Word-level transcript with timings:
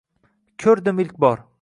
Ko’rdim 0.63 1.03
ilk 1.07 1.15
bor 1.27 1.49